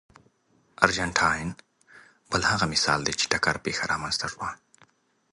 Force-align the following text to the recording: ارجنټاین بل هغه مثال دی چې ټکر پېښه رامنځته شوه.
ارجنټاین 0.85 1.47
بل 2.31 2.41
هغه 2.51 2.65
مثال 2.73 2.99
دی 3.07 3.13
چې 3.19 3.25
ټکر 3.31 3.55
پېښه 3.65 3.83
رامنځته 3.91 4.27
شوه. 4.33 4.49